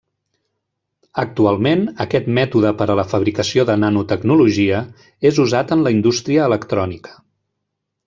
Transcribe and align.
Actualment 1.23 1.83
aquest 2.05 2.31
mètode 2.39 2.71
per 2.81 2.89
a 2.93 2.97
la 3.01 3.05
fabricació 3.13 3.67
de 3.73 3.77
nanotecnologia 3.85 4.83
és 5.33 5.43
usat 5.47 5.75
en 5.79 5.89
la 5.89 5.97
indústria 6.01 6.53
electrònica. 6.53 7.19